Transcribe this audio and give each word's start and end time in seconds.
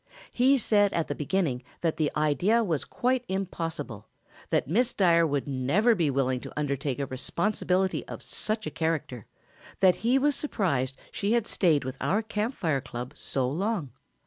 "He 0.31 0.57
said 0.57 0.93
at 0.93 1.09
the 1.09 1.13
beginning 1.13 1.61
that 1.81 1.97
the 1.97 2.09
idea 2.17 2.63
was 2.63 2.85
quite 2.85 3.23
impossible, 3.29 4.07
that 4.49 4.67
Miss 4.67 4.95
Dyer 4.95 5.27
would 5.27 5.47
never 5.47 5.93
be 5.93 6.09
willing 6.09 6.39
to 6.39 6.51
undertake 6.59 6.97
a 6.97 7.05
responsibility 7.05 8.03
of 8.07 8.23
such 8.23 8.65
a 8.65 8.71
character, 8.71 9.27
that 9.79 9.97
he 9.97 10.17
was 10.17 10.33
surprised 10.35 10.97
she 11.11 11.33
had 11.33 11.45
stayed 11.45 11.83
with 11.83 11.97
our 12.01 12.23
Camp 12.23 12.55
Fire 12.55 12.81
club 12.81 13.13
so 13.15 13.47
long. 13.47 13.91